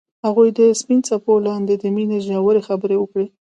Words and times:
هغوی 0.25 0.49
د 0.57 0.59
سپین 0.79 0.99
څپو 1.07 1.33
لاندې 1.47 1.73
د 1.77 1.83
مینې 1.95 2.17
ژورې 2.27 2.61
خبرې 2.67 2.95
وکړې. 2.99 3.27